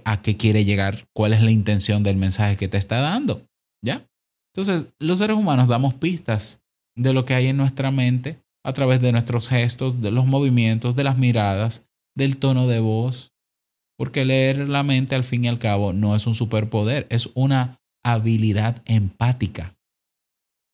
a 0.03 0.21
qué 0.21 0.37
quiere 0.37 0.65
llegar, 0.65 1.07
cuál 1.13 1.33
es 1.33 1.41
la 1.41 1.51
intención 1.51 2.03
del 2.03 2.17
mensaje 2.17 2.57
que 2.57 2.67
te 2.67 2.77
está 2.77 2.99
dando. 2.99 3.45
¿Ya? 3.83 4.07
Entonces, 4.53 4.93
los 4.99 5.17
seres 5.17 5.37
humanos 5.37 5.67
damos 5.67 5.93
pistas 5.93 6.63
de 6.95 7.13
lo 7.13 7.25
que 7.25 7.33
hay 7.33 7.47
en 7.47 7.57
nuestra 7.57 7.91
mente 7.91 8.39
a 8.63 8.73
través 8.73 9.01
de 9.01 9.11
nuestros 9.11 9.47
gestos, 9.47 10.01
de 10.01 10.11
los 10.11 10.25
movimientos, 10.25 10.95
de 10.95 11.03
las 11.03 11.17
miradas, 11.17 11.87
del 12.15 12.37
tono 12.37 12.67
de 12.67 12.79
voz. 12.79 13.33
Porque 13.97 14.25
leer 14.25 14.67
la 14.67 14.83
mente 14.83 15.15
al 15.15 15.23
fin 15.23 15.45
y 15.45 15.47
al 15.47 15.59
cabo 15.59 15.93
no 15.93 16.15
es 16.15 16.27
un 16.27 16.35
superpoder, 16.35 17.07
es 17.09 17.29
una 17.33 17.79
habilidad 18.03 18.81
empática. 18.85 19.75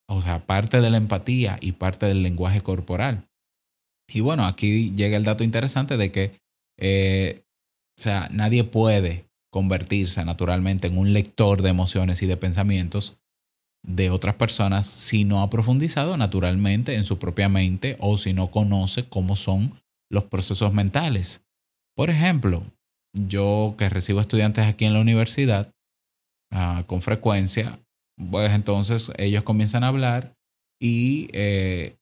O 0.09 0.21
sea, 0.21 0.45
parte 0.45 0.81
de 0.81 0.89
la 0.89 0.97
empatía 0.97 1.57
y 1.61 1.73
parte 1.73 2.05
del 2.05 2.23
lenguaje 2.23 2.61
corporal. 2.61 3.29
Y 4.09 4.19
bueno, 4.19 4.45
aquí 4.45 4.91
llega 4.95 5.17
el 5.17 5.23
dato 5.23 5.43
interesante 5.43 5.97
de 5.97 6.11
que, 6.11 6.39
eh, 6.77 7.43
o 8.01 8.03
sea, 8.03 8.29
nadie 8.31 8.63
puede 8.63 9.29
convertirse 9.53 10.25
naturalmente 10.25 10.87
en 10.87 10.97
un 10.97 11.13
lector 11.13 11.61
de 11.61 11.69
emociones 11.69 12.23
y 12.23 12.25
de 12.25 12.35
pensamientos 12.35 13.21
de 13.85 14.09
otras 14.09 14.33
personas 14.33 14.87
si 14.87 15.23
no 15.23 15.43
ha 15.43 15.51
profundizado 15.51 16.17
naturalmente 16.17 16.95
en 16.95 17.05
su 17.05 17.19
propia 17.19 17.47
mente 17.47 17.97
o 17.99 18.17
si 18.17 18.33
no 18.33 18.49
conoce 18.49 19.07
cómo 19.07 19.35
son 19.35 19.79
los 20.09 20.23
procesos 20.23 20.73
mentales. 20.73 21.45
Por 21.95 22.09
ejemplo, 22.09 22.63
yo 23.13 23.75
que 23.77 23.87
recibo 23.87 24.19
estudiantes 24.19 24.65
aquí 24.65 24.85
en 24.85 24.93
la 24.93 25.01
universidad 25.01 25.71
uh, 26.55 26.83
con 26.87 27.03
frecuencia, 27.03 27.79
pues 28.31 28.51
entonces 28.51 29.11
ellos 29.19 29.43
comienzan 29.43 29.83
a 29.83 29.89
hablar 29.89 30.33
y 30.81 31.27
eh, 31.33 31.97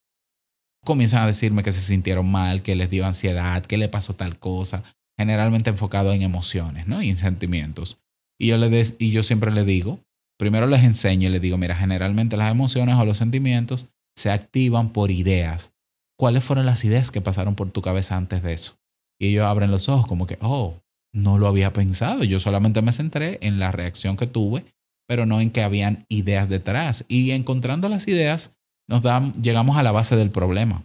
comienzan 0.86 1.24
a 1.24 1.28
decirme 1.28 1.62
que 1.62 1.74
se 1.74 1.82
sintieron 1.82 2.32
mal, 2.32 2.64
que 2.64 2.78
les 2.78 2.90
dio 2.90 3.06
ansiedad, 3.06 3.66
que 3.66 3.78
le 3.78 3.90
pasó 3.90 4.16
tal 4.16 4.40
cosa, 4.40 4.82
generalmente 5.20 5.70
enfocado 5.70 6.14
en 6.14 6.22
emociones 6.22 6.88
¿no? 6.88 7.02
y 7.02 7.10
en 7.10 7.18
sentimientos. 7.18 8.00
Y 8.40 8.48
yo, 8.48 8.58
le 8.58 8.86
y 9.00 9.12
yo 9.12 9.22
siempre 9.22 9.52
le 9.52 9.66
digo, 9.66 10.00
primero 10.40 10.66
les 10.66 10.82
enseño 10.86 11.28
y 11.28 11.32
les 11.32 11.42
digo, 11.42 11.58
mira, 11.58 11.76
generalmente 11.76 12.38
las 12.38 12.50
emociones 12.50 12.96
o 12.96 13.04
los 13.04 13.18
sentimientos 13.18 13.90
se 14.18 14.32
activan 14.32 14.94
por 14.94 15.12
ideas. 15.12 15.74
¿Cuáles 16.18 16.46
fueron 16.46 16.66
las 16.66 16.86
ideas 16.86 17.12
que 17.12 17.20
pasaron 17.20 17.56
por 17.56 17.70
tu 17.72 17.82
cabeza 17.82 18.16
antes 18.16 18.42
de 18.42 18.54
eso? 18.54 18.78
Y 19.20 19.28
ellos 19.28 19.46
abren 19.46 19.72
los 19.72 19.90
ojos 19.90 20.08
como 20.08 20.26
que, 20.26 20.38
oh, 20.40 20.78
no 21.14 21.38
lo 21.38 21.48
había 21.48 21.74
pensado. 21.74 22.24
Yo 22.24 22.40
solamente 22.40 22.82
me 22.82 22.94
centré 22.94 23.40
en 23.42 23.60
la 23.60 23.74
reacción 23.74 24.16
que 24.16 24.28
tuve, 24.28 24.66
pero 25.06 25.26
no 25.26 25.42
en 25.42 25.52
que 25.52 25.64
habían 25.64 26.06
ideas 26.08 26.48
detrás. 26.48 27.04
Y 27.10 27.32
encontrando 27.32 27.90
las 27.90 28.08
ideas, 28.08 28.56
nos 28.88 29.02
dan, 29.02 29.34
llegamos 29.42 29.76
a 29.76 29.84
la 29.84 29.92
base 29.92 30.16
del 30.16 30.32
problema. 30.32 30.84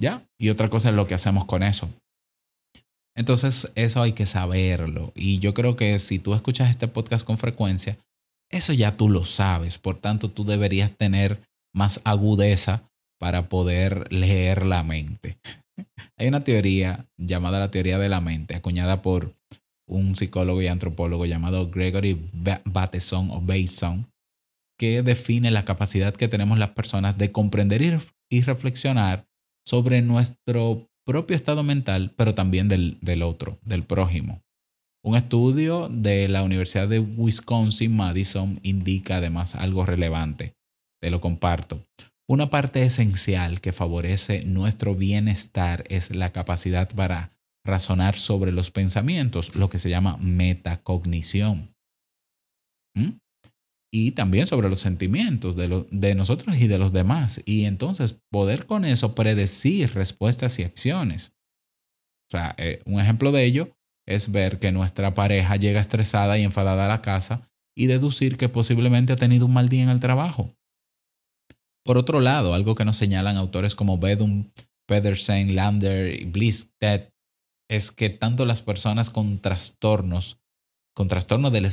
¿Ya? 0.00 0.26
Y 0.38 0.48
otra 0.48 0.70
cosa 0.70 0.88
es 0.88 0.94
lo 0.94 1.06
que 1.06 1.14
hacemos 1.14 1.44
con 1.44 1.62
eso. 1.62 1.90
Entonces, 3.18 3.72
eso 3.74 4.00
hay 4.00 4.12
que 4.12 4.26
saberlo. 4.26 5.12
Y 5.16 5.40
yo 5.40 5.52
creo 5.52 5.74
que 5.74 5.98
si 5.98 6.20
tú 6.20 6.34
escuchas 6.34 6.70
este 6.70 6.86
podcast 6.86 7.26
con 7.26 7.36
frecuencia, 7.36 7.98
eso 8.48 8.72
ya 8.72 8.96
tú 8.96 9.08
lo 9.08 9.24
sabes. 9.24 9.76
Por 9.76 9.98
tanto, 9.98 10.30
tú 10.30 10.44
deberías 10.44 10.96
tener 10.96 11.40
más 11.74 12.00
agudeza 12.04 12.88
para 13.18 13.48
poder 13.48 14.12
leer 14.12 14.64
la 14.64 14.84
mente. 14.84 15.36
Hay 16.16 16.28
una 16.28 16.44
teoría 16.44 17.08
llamada 17.16 17.58
la 17.58 17.72
teoría 17.72 17.98
de 17.98 18.08
la 18.08 18.20
mente, 18.20 18.54
acuñada 18.54 19.02
por 19.02 19.34
un 19.88 20.14
psicólogo 20.14 20.62
y 20.62 20.68
antropólogo 20.68 21.26
llamado 21.26 21.68
Gregory 21.70 22.24
Bateson 22.64 23.32
o 23.32 23.40
Bateson, 23.40 24.06
que 24.78 25.02
define 25.02 25.50
la 25.50 25.64
capacidad 25.64 26.14
que 26.14 26.28
tenemos 26.28 26.56
las 26.60 26.70
personas 26.70 27.18
de 27.18 27.32
comprender 27.32 28.00
y 28.30 28.42
reflexionar 28.42 29.26
sobre 29.66 30.02
nuestro 30.02 30.87
propio 31.08 31.34
estado 31.36 31.62
mental, 31.62 32.12
pero 32.16 32.34
también 32.34 32.68
del, 32.68 32.98
del 33.00 33.22
otro, 33.22 33.58
del 33.64 33.82
prójimo. 33.82 34.42
Un 35.02 35.16
estudio 35.16 35.88
de 35.88 36.28
la 36.28 36.42
Universidad 36.42 36.86
de 36.86 37.00
Wisconsin-Madison 37.00 38.60
indica 38.62 39.16
además 39.16 39.54
algo 39.54 39.86
relevante. 39.86 40.52
Te 41.00 41.10
lo 41.10 41.22
comparto. 41.22 41.82
Una 42.28 42.50
parte 42.50 42.82
esencial 42.82 43.62
que 43.62 43.72
favorece 43.72 44.44
nuestro 44.44 44.94
bienestar 44.94 45.84
es 45.88 46.14
la 46.14 46.30
capacidad 46.30 46.90
para 46.94 47.32
razonar 47.64 48.18
sobre 48.18 48.52
los 48.52 48.70
pensamientos, 48.70 49.56
lo 49.56 49.70
que 49.70 49.78
se 49.78 49.88
llama 49.88 50.18
metacognición. 50.18 51.74
¿Mm? 52.94 53.12
Y 53.90 54.12
también 54.12 54.46
sobre 54.46 54.68
los 54.68 54.80
sentimientos 54.80 55.56
de, 55.56 56.14
nosotros 56.14 56.60
y 56.60 56.68
de 56.68 56.78
los 56.78 56.92
demás. 56.92 57.42
Y 57.46 57.64
entonces 57.64 58.20
poder 58.30 58.66
con 58.66 58.84
eso 58.84 59.14
predecir 59.14 59.94
respuestas 59.94 60.58
y 60.58 60.64
acciones. 60.64 61.32
O 62.28 62.32
sea, 62.32 62.54
eh, 62.58 62.82
un 62.84 63.00
ejemplo 63.00 63.32
de 63.32 63.44
ello 63.44 63.74
es 64.06 64.30
ver 64.30 64.58
que 64.58 64.72
nuestra 64.72 65.14
pareja 65.14 65.56
llega 65.56 65.80
estresada 65.80 66.38
y 66.38 66.42
enfadada 66.42 66.84
a 66.84 66.88
la 66.88 67.02
casa 67.02 67.50
y 67.76 67.86
deducir 67.86 68.36
que 68.36 68.48
posiblemente 68.48 69.12
ha 69.12 69.16
tenido 69.16 69.46
un 69.46 69.54
mal 69.54 69.68
día 69.68 69.84
en 69.84 69.90
el 69.90 70.00
trabajo. 70.00 70.54
Por 71.84 71.96
otro 71.96 72.20
lado, 72.20 72.52
algo 72.52 72.74
que 72.74 72.84
nos 72.84 72.96
señalan 72.96 73.36
autores 73.36 73.74
como 73.74 73.98
Bedum, 73.98 74.50
Pedersen, 74.86 75.54
Lander 75.54 76.20
y 76.20 76.24
Blisted 76.24 77.12
es 77.70 77.90
que 77.92 78.10
tanto 78.10 78.44
las 78.44 78.62
personas 78.62 79.10
con 79.10 79.38
trastornos 79.38 80.40
con 80.98 81.06
trastorno 81.06 81.50
del, 81.52 81.68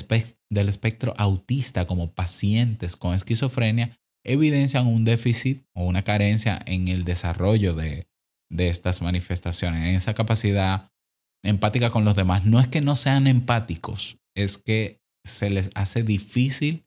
del 0.52 0.70
espectro 0.70 1.16
autista 1.18 1.88
como 1.88 2.14
pacientes 2.14 2.96
con 2.96 3.16
esquizofrenia 3.16 3.98
evidencian 4.24 4.86
un 4.86 5.04
déficit 5.04 5.66
o 5.74 5.84
una 5.84 6.04
carencia 6.04 6.62
en 6.68 6.90
el 6.90 7.06
desarrollo 7.06 7.74
de, 7.74 8.08
de 8.52 8.68
estas 8.70 9.02
manifestaciones, 9.02 9.90
en 9.90 9.96
esa 9.96 10.14
capacidad 10.14 10.92
empática 11.44 11.90
con 11.90 12.06
los 12.06 12.16
demás. 12.16 12.46
No 12.46 12.60
es 12.60 12.68
que 12.68 12.82
no 12.82 12.96
sean 12.96 13.26
empáticos, 13.26 14.20
es 14.36 14.60
que 14.60 15.02
se 15.26 15.50
les 15.50 15.72
hace 15.74 16.04
difícil 16.04 16.86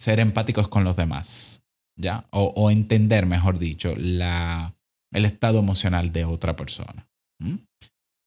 ser 0.00 0.20
empáticos 0.20 0.68
con 0.68 0.82
los 0.82 0.96
demás, 0.96 1.62
¿ya? 1.94 2.26
O, 2.30 2.54
o 2.56 2.70
entender, 2.70 3.26
mejor 3.26 3.58
dicho, 3.58 3.92
la, 3.98 4.78
el 5.12 5.26
estado 5.26 5.58
emocional 5.58 6.10
de 6.10 6.24
otra 6.24 6.56
persona. 6.56 7.06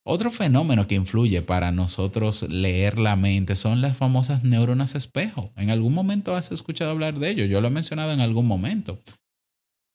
Otro 0.04 0.32
fenómeno 0.32 0.88
que 0.88 0.96
influye 0.96 1.44
para 1.44 1.72
nosotros 1.72 2.44
leer 2.50 2.98
la 2.98 3.16
mente 3.16 3.56
son 3.56 3.82
las 3.82 3.96
famosas 3.96 4.44
neuronas 4.44 4.96
espejo. 4.96 5.52
En 5.56 5.70
algún 5.70 5.94
momento 5.94 6.36
has 6.36 6.52
escuchado 6.52 6.90
hablar 6.90 7.20
de 7.20 7.30
ello, 7.30 7.46
yo 7.46 7.62
lo 7.62 7.68
he 7.68 7.72
mencionado 7.72 8.12
en 8.12 8.20
algún 8.20 8.48
momento. 8.48 9.00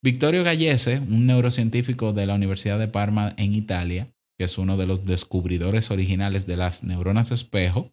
Victorio 0.05 0.45
Gallese, 0.45 1.01
un 1.01 1.27
neurocientífico 1.27 2.12
de 2.12 2.27
la 2.27 2.35
Universidad 2.35 2.79
de 2.79 2.87
Parma 2.87 3.35
en 3.37 3.55
Italia, 3.55 4.12
que 4.38 4.45
es 4.45 4.59
uno 4.59 4.77
de 4.77 4.87
los 4.87 5.05
descubridores 5.05 5.90
originales 5.90 6.47
de 6.47 6.57
las 6.57 6.85
neuronas 6.85 7.33
espejo, 7.33 7.90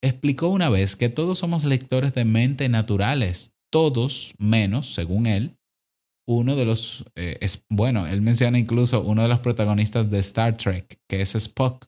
explicó 0.00 0.48
una 0.48 0.68
vez 0.68 0.94
que 0.94 1.08
todos 1.08 1.38
somos 1.38 1.64
lectores 1.64 2.14
de 2.14 2.24
mente 2.24 2.68
naturales, 2.68 3.52
todos 3.70 4.34
menos, 4.38 4.94
según 4.94 5.26
él, 5.26 5.56
uno 6.26 6.56
de 6.56 6.64
los, 6.64 7.04
eh, 7.16 7.38
es, 7.40 7.64
bueno, 7.68 8.06
él 8.06 8.22
menciona 8.22 8.58
incluso 8.58 9.02
uno 9.02 9.22
de 9.22 9.28
los 9.28 9.40
protagonistas 9.40 10.10
de 10.10 10.18
Star 10.20 10.56
Trek, 10.56 11.00
que 11.08 11.20
es 11.20 11.34
Spock. 11.34 11.86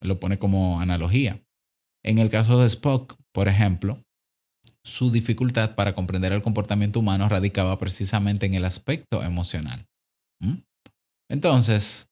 Lo 0.00 0.20
pone 0.20 0.38
como 0.38 0.80
analogía. 0.80 1.42
En 2.04 2.18
el 2.18 2.30
caso 2.30 2.58
de 2.58 2.66
Spock, 2.66 3.16
por 3.32 3.48
ejemplo, 3.48 4.02
su 4.84 5.12
dificultad 5.12 5.74
para 5.74 5.94
comprender 5.94 6.32
el 6.32 6.42
comportamiento 6.42 7.00
humano 7.00 7.28
radicaba 7.28 7.78
precisamente 7.78 8.46
en 8.46 8.54
el 8.54 8.64
aspecto 8.64 9.22
emocional. 9.22 9.86
Entonces, 11.30 12.10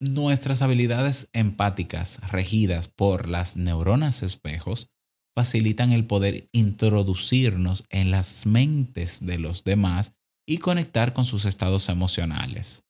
nuestras 0.00 0.62
habilidades 0.62 1.28
empáticas 1.32 2.20
regidas 2.30 2.88
por 2.88 3.28
las 3.28 3.56
neuronas 3.56 4.22
espejos 4.22 4.90
facilitan 5.36 5.92
el 5.92 6.06
poder 6.06 6.48
introducirnos 6.52 7.84
en 7.90 8.10
las 8.10 8.46
mentes 8.46 9.24
de 9.24 9.38
los 9.38 9.64
demás 9.64 10.15
y 10.46 10.58
conectar 10.58 11.12
con 11.12 11.24
sus 11.24 11.44
estados 11.44 11.88
emocionales. 11.88 12.84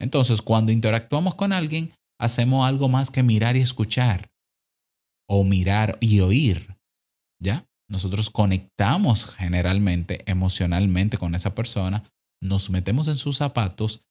Entonces, 0.00 0.42
cuando 0.42 0.72
interactuamos 0.72 1.34
con 1.34 1.52
alguien, 1.52 1.92
hacemos 2.18 2.66
algo 2.66 2.88
más 2.88 3.10
que 3.10 3.22
mirar 3.22 3.56
y 3.56 3.60
escuchar, 3.60 4.32
o 5.28 5.44
mirar 5.44 5.98
y 6.00 6.20
oír, 6.20 6.76
¿ya? 7.40 7.66
Nosotros 7.88 8.30
conectamos 8.30 9.34
generalmente 9.34 10.22
emocionalmente 10.30 11.18
con 11.18 11.34
esa 11.34 11.54
persona, 11.54 12.04
nos 12.40 12.70
metemos 12.70 13.08
en 13.08 13.16
sus 13.16 13.36
zapatos 13.36 14.02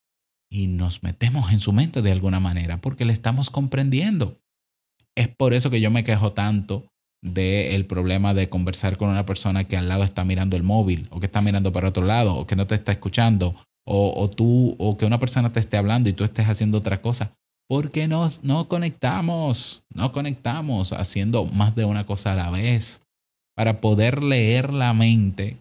y 0.50 0.68
nos 0.68 1.04
metemos 1.04 1.52
en 1.52 1.60
su 1.60 1.74
mente 1.74 2.02
de 2.02 2.12
alguna 2.12 2.40
manera 2.40 2.80
porque 2.80 3.06
le 3.06 3.14
estamos 3.14 3.50
comprendiendo. 3.50 4.40
Es 5.16 5.28
por 5.28 5.54
eso 5.54 5.70
que 5.70 5.82
yo 5.82 5.92
me 5.92 6.04
quejo 6.04 6.34
tanto 6.34 6.91
del 7.24 7.86
problema 7.86 8.34
de 8.34 8.50
conversar 8.50 8.98
con 8.98 9.10
una 9.10 9.26
persona 9.26 9.66
que 9.66 9.78
al 9.78 9.88
lado 9.88 10.04
está 10.04 10.24
mirando 10.24 10.56
el 10.56 10.64
móvil 10.64 11.08
o 11.12 11.20
que 11.20 11.28
está 11.28 11.42
mirando 11.42 11.72
para 11.72 11.90
otro 11.90 12.04
lado 12.04 12.36
o 12.36 12.48
que 12.48 12.56
no 12.56 12.66
te 12.66 12.76
está 12.76 12.92
escuchando 12.92 13.56
o, 13.86 14.14
o 14.16 14.30
tú, 14.30 14.76
o 14.80 14.98
que 14.98 15.06
una 15.06 15.20
persona 15.20 15.50
te 15.50 15.60
esté 15.60 15.78
hablando 15.78 16.10
y 16.10 16.14
tú 16.14 16.24
estés 16.24 16.48
haciendo 16.48 16.80
otra 16.80 17.02
cosa. 17.02 17.34
Porque 17.68 18.08
nos, 18.08 18.44
no 18.44 18.68
conectamos, 18.68 19.84
no 19.94 20.12
conectamos 20.12 20.94
haciendo 20.94 21.46
más 21.46 21.76
de 21.76 21.86
una 21.86 22.06
cosa 22.06 22.34
a 22.34 22.36
la 22.36 22.50
vez 22.50 23.02
para 23.56 23.80
poder 23.80 24.24
leer 24.24 24.74
la 24.74 24.94
mente. 24.94 25.58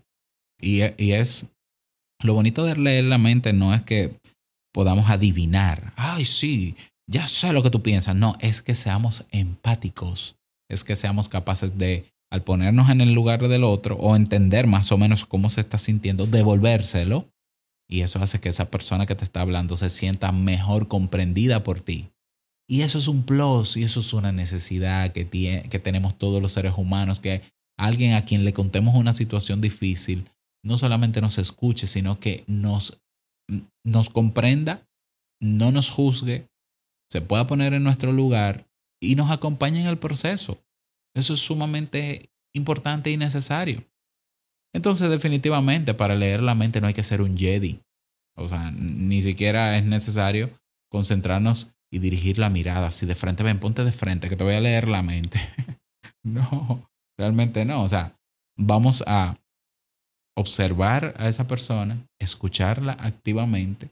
Y, 0.61 0.81
y 1.03 1.13
es 1.13 1.53
lo 2.23 2.35
bonito 2.35 2.65
de 2.65 2.77
leer 2.77 3.05
la 3.05 3.19
mente 3.19 3.53
no 3.53 3.75
es 3.75 3.83
que 3.83 4.15
podamos 4.73 5.09
adivinar, 5.09 5.93
ay, 5.97 6.25
sí, 6.25 6.77
ya 7.07 7.27
sé 7.27 7.53
lo 7.53 7.63
que 7.63 7.71
tú 7.71 7.83
piensas. 7.83 8.15
No, 8.15 8.37
es 8.41 8.63
que 8.63 8.75
seamos 8.75 9.25
empáticos, 9.31 10.37
es 10.71 10.85
que 10.85 10.97
seamos 10.97 11.29
capaces 11.29 11.77
de, 11.77 12.07
al 12.31 12.43
ponernos 12.43 12.89
en 12.89 13.01
el 13.01 13.13
lugar 13.13 13.47
del 13.47 13.65
otro 13.65 13.97
o 13.97 14.17
entender 14.17 14.67
más 14.67 14.93
o 14.93 14.99
menos 14.99 15.27
cómo 15.27 15.51
se 15.51 15.61
está 15.61 15.77
sintiendo, 15.77 16.27
devolvérselo 16.27 17.29
y 17.91 18.03
eso 18.03 18.23
hace 18.23 18.41
que 18.41 18.49
esa 18.49 18.71
persona 18.71 19.05
que 19.05 19.17
te 19.17 19.25
está 19.25 19.41
hablando 19.41 19.77
se 19.77 19.91
sienta 19.91 20.31
mejor 20.31 20.87
comprendida 20.87 21.65
por 21.65 21.81
ti. 21.81 22.09
Y 22.69 22.83
eso 22.83 22.99
es 22.99 23.09
un 23.09 23.25
plus 23.25 23.77
y 23.77 23.83
eso 23.83 23.99
es 23.99 24.13
una 24.13 24.31
necesidad 24.31 25.13
que, 25.13 25.25
tiene, 25.25 25.63
que 25.69 25.81
tenemos 25.81 26.17
todos 26.17 26.41
los 26.41 26.53
seres 26.53 26.75
humanos, 26.77 27.19
que 27.19 27.43
alguien 27.77 28.15
a 28.15 28.25
quien 28.25 28.45
le 28.45 28.53
contemos 28.53 28.95
una 28.95 29.13
situación 29.13 29.61
difícil 29.61 30.31
no 30.63 30.79
solamente 30.79 31.21
nos 31.21 31.39
escuche, 31.39 31.87
sino 31.87 32.21
que 32.21 32.45
nos, 32.47 33.01
nos 33.85 34.11
comprenda, 34.11 34.87
no 35.41 35.73
nos 35.73 35.91
juzgue, 35.91 36.47
se 37.11 37.23
pueda 37.23 37.47
poner 37.47 37.75
en 37.75 37.83
nuestro 37.83 38.13
lugar 38.13 38.67
y 39.01 39.17
nos 39.17 39.31
acompañe 39.31 39.81
en 39.81 39.87
el 39.87 39.99
proceso. 39.99 40.63
Eso 41.15 41.35
es 41.35 41.41
sumamente 41.41 42.31
importante 42.55 43.11
y 43.11 43.17
necesario. 43.17 43.85
Entonces, 44.73 45.11
definitivamente, 45.11 45.95
para 45.95 46.15
leer 46.15 46.43
la 46.43 46.55
mente 46.55 46.81
no 46.81 46.87
hay 46.87 46.95
que 46.95 47.03
ser 47.03 47.23
un 47.23 47.37
Jedi. 47.37 47.81
O 48.37 48.49
sea, 48.49 48.71
ni 48.71 49.23
siquiera 49.23 49.77
es 49.77 49.85
necesario 49.85 50.51
concentrarnos 50.91 51.73
y 51.93 51.99
dirigir 51.99 52.39
la 52.39 52.51
mirada 52.51 52.89
así 52.89 53.07
de 53.07 53.15
frente. 53.15 53.43
Ven, 53.43 53.59
ponte 53.59 53.85
de 53.85 53.93
frente, 53.93 54.29
que 54.29 54.37
te 54.37 54.45
voy 54.45 54.55
a 54.55 54.61
leer 54.61 54.89
la 54.89 55.03
mente. 55.03 55.41
no, 56.25 56.89
realmente 57.19 57.65
no. 57.65 57.83
O 57.83 57.89
sea, 57.89 58.17
vamos 58.57 59.03
a 59.07 59.37
observar 60.37 61.15
a 61.19 61.29
esa 61.29 61.47
persona, 61.49 62.07
escucharla 62.19 62.93
activamente, 62.93 63.91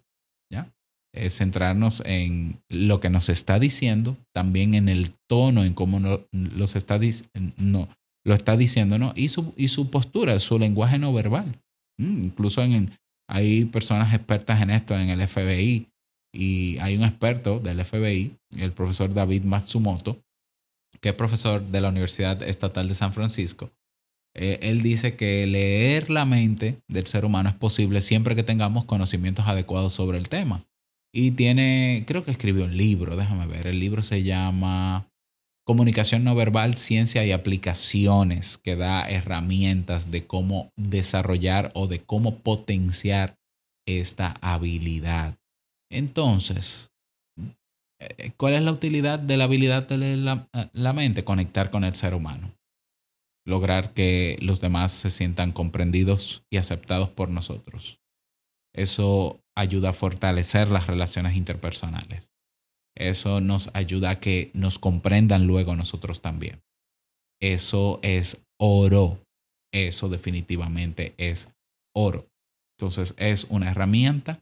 centrarnos 1.29 2.03
en 2.05 2.61
lo 2.69 3.01
que 3.01 3.11
nos 3.11 3.29
está 3.29 3.59
diciendo, 3.59 4.17
también 4.33 4.75
en 4.75 4.89
el 4.89 5.11
tono, 5.29 5.65
en 5.65 5.75
cómo 5.75 6.01
no, 6.01 6.21
lo 6.33 6.65
está 6.65 6.99
diciendo, 6.99 8.99
¿no? 8.99 9.13
Y 9.17 9.31
su, 9.31 9.53
y 9.57 9.69
su 9.69 9.91
postura, 9.91 10.39
su 10.39 10.59
lenguaje 10.59 10.99
no 10.99 11.13
verbal. 11.13 11.61
Mm, 11.99 12.25
incluso 12.25 12.63
en, 12.63 12.93
hay 13.29 13.65
personas 13.67 14.15
expertas 14.15 14.63
en 14.63 14.71
esto 14.71 14.99
en 14.99 15.11
el 15.11 15.27
FBI 15.27 15.89
y 16.35 16.79
hay 16.79 16.97
un 16.97 17.05
experto 17.05 17.59
del 17.59 17.85
FBI, 17.85 18.37
el 18.59 18.73
profesor 18.73 19.13
David 19.13 19.45
Matsumoto, 19.45 20.19
que 21.01 21.11
es 21.11 21.15
profesor 21.15 21.63
de 21.63 21.81
la 21.81 21.89
Universidad 21.89 22.43
Estatal 22.43 22.89
de 22.89 22.95
San 22.95 23.13
Francisco. 23.13 23.71
Eh, 24.35 24.59
él 24.63 24.83
dice 24.83 25.17
que 25.17 25.47
leer 25.47 26.11
la 26.11 26.25
mente 26.25 26.79
del 26.87 27.07
ser 27.07 27.25
humano 27.25 27.49
es 27.49 27.57
posible 27.57 28.01
siempre 28.01 28.37
que 28.37 28.43
tengamos 28.43 28.85
conocimientos 28.85 29.49
adecuados 29.49 29.93
sobre 29.93 30.19
el 30.19 30.29
tema. 30.29 30.65
Y 31.13 31.33
tiene, 31.33 32.05
creo 32.07 32.25
que 32.25 32.31
escribió 32.31 32.65
un 32.65 32.77
libro, 32.77 33.17
déjame 33.17 33.47
ver, 33.47 33.67
el 33.67 33.81
libro 33.81 34.03
se 34.03 34.23
llama 34.23 35.09
Comunicación 35.69 36.25
no 36.25 36.35
verbal, 36.35 36.79
ciencia 36.79 37.27
y 37.27 37.33
aplicaciones, 37.33 38.57
que 38.57 38.75
da 38.75 39.09
herramientas 39.09 40.11
de 40.11 40.27
cómo 40.27 40.73
desarrollar 40.77 41.73
o 41.75 41.87
de 41.87 42.01
cómo 42.01 42.39
potenciar 42.39 43.37
esta 43.87 44.37
habilidad. 44.41 45.39
Entonces, 45.91 46.91
eh, 48.01 48.33
¿cuál 48.39 48.55
es 48.55 48.63
la 48.63 48.73
utilidad 48.73 49.19
de 49.19 49.37
la 49.37 49.45
habilidad 49.45 49.87
de 49.87 50.17
la, 50.17 50.49
eh, 50.55 50.69
la 50.73 50.93
mente? 50.95 51.25
Conectar 51.25 51.71
con 51.71 51.85
el 51.85 51.95
ser 51.95 52.15
humano. 52.15 52.55
Lograr 53.47 53.93
que 53.93 54.39
los 54.41 54.61
demás 54.61 54.93
se 54.93 55.11
sientan 55.11 55.53
comprendidos 55.53 56.45
y 56.51 56.59
aceptados 56.59 57.11
por 57.11 57.29
nosotros. 57.29 58.01
Eso 58.75 59.41
ayuda 59.59 59.91
a 59.91 59.93
fortalecer 59.93 60.71
las 60.71 60.87
relaciones 60.87 61.37
interpersonales. 61.37 62.33
Eso 62.97 63.41
nos 63.41 63.71
ayuda 63.75 64.11
a 64.11 64.21
que 64.21 64.51
nos 64.55 64.79
comprendan 64.79 65.47
luego 65.47 65.77
nosotros 65.77 66.23
también. 66.23 66.63
Eso 67.41 68.01
es 68.03 68.45
oro. 68.59 69.21
Eso 69.73 70.09
definitivamente 70.09 71.15
es 71.19 71.49
oro. 71.95 72.29
Entonces 72.79 73.15
es 73.19 73.45
una 73.45 73.71
herramienta 73.71 74.41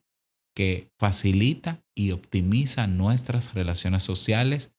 que 0.55 0.88
facilita 0.98 1.83
y 1.94 2.12
optimiza 2.12 2.87
nuestras 2.87 3.55
relaciones 3.55 4.02
sociales 4.02 4.72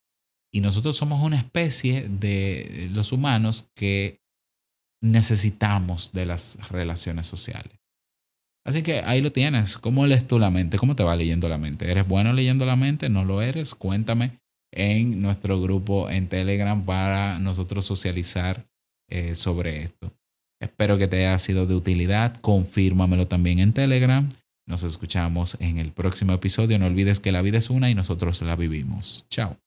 y 0.54 0.62
nosotros 0.62 0.98
somos 0.98 1.24
una 1.24 1.38
especie 1.38 2.08
de 2.08 2.90
los 2.94 3.12
humanos 3.12 3.70
que 3.76 4.20
necesitamos 5.04 6.12
de 6.14 6.26
las 6.26 6.70
relaciones 6.70 7.28
sociales. 7.28 7.77
Así 8.68 8.84
que 8.84 9.00
ahí 9.00 9.22
lo 9.22 9.32
tienes. 9.32 9.78
¿Cómo 9.78 10.06
lees 10.06 10.28
tú 10.28 10.40
la 10.40 10.52
mente? 10.52 10.78
¿Cómo 10.78 10.94
te 10.94 11.04
va 11.04 11.16
leyendo 11.16 11.48
la 11.48 11.58
mente? 11.58 11.90
¿Eres 11.90 12.06
bueno 12.06 12.34
leyendo 12.34 12.66
la 12.66 12.76
mente? 12.76 13.08
¿No 13.08 13.24
lo 13.24 13.42
eres? 13.42 13.74
Cuéntame 13.74 14.40
en 14.74 15.22
nuestro 15.22 15.62
grupo 15.62 16.10
en 16.10 16.28
Telegram 16.28 16.84
para 16.84 17.40
nosotros 17.40 17.86
socializar 17.86 18.68
eh, 19.10 19.36
sobre 19.36 19.84
esto. 19.84 20.12
Espero 20.60 20.98
que 20.98 21.08
te 21.08 21.26
haya 21.26 21.40
sido 21.40 21.66
de 21.66 21.76
utilidad. 21.76 22.36
Confírmamelo 22.42 23.26
también 23.26 23.60
en 23.60 23.72
Telegram. 23.72 24.28
Nos 24.68 24.84
escuchamos 24.84 25.56
en 25.62 25.78
el 25.78 25.94
próximo 25.94 26.34
episodio. 26.34 26.78
No 26.78 26.88
olvides 26.88 27.22
que 27.22 27.32
la 27.32 27.42
vida 27.42 27.60
es 27.60 27.70
una 27.70 27.90
y 27.90 27.96
nosotros 27.96 28.42
la 28.42 28.58
vivimos. 28.58 29.26
Chao. 29.30 29.58